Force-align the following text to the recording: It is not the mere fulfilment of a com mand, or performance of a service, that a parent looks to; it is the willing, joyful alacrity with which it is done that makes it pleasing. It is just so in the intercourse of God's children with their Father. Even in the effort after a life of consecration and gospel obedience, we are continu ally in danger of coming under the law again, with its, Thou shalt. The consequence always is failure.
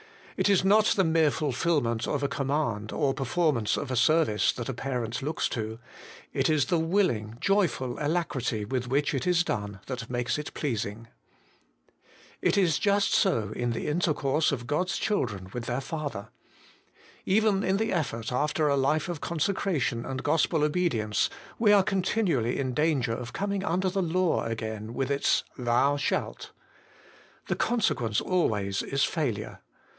It 0.35 0.49
is 0.49 0.65
not 0.65 0.85
the 0.95 1.03
mere 1.03 1.29
fulfilment 1.29 2.07
of 2.07 2.23
a 2.23 2.27
com 2.27 2.47
mand, 2.47 2.91
or 2.91 3.13
performance 3.13 3.77
of 3.77 3.91
a 3.91 3.95
service, 3.95 4.51
that 4.53 4.67
a 4.69 4.73
parent 4.73 5.21
looks 5.21 5.47
to; 5.49 5.77
it 6.33 6.49
is 6.49 6.65
the 6.65 6.79
willing, 6.79 7.37
joyful 7.39 7.99
alacrity 7.99 8.65
with 8.65 8.87
which 8.87 9.13
it 9.13 9.27
is 9.27 9.43
done 9.43 9.79
that 9.85 10.09
makes 10.09 10.39
it 10.39 10.55
pleasing. 10.55 11.07
It 12.41 12.57
is 12.57 12.79
just 12.79 13.13
so 13.13 13.51
in 13.55 13.73
the 13.73 13.87
intercourse 13.87 14.51
of 14.51 14.65
God's 14.65 14.97
children 14.97 15.49
with 15.53 15.65
their 15.65 15.79
Father. 15.81 16.29
Even 17.23 17.63
in 17.63 17.77
the 17.77 17.93
effort 17.93 18.31
after 18.31 18.67
a 18.67 18.75
life 18.75 19.07
of 19.07 19.21
consecration 19.21 20.03
and 20.07 20.23
gospel 20.23 20.63
obedience, 20.63 21.29
we 21.59 21.71
are 21.71 21.83
continu 21.83 22.39
ally 22.39 22.53
in 22.53 22.73
danger 22.73 23.13
of 23.13 23.33
coming 23.33 23.63
under 23.63 23.89
the 23.91 24.01
law 24.01 24.43
again, 24.45 24.95
with 24.95 25.11
its, 25.11 25.43
Thou 25.59 25.95
shalt. 25.97 26.49
The 27.45 27.55
consequence 27.55 28.19
always 28.19 28.81
is 28.81 29.03
failure. 29.03 29.59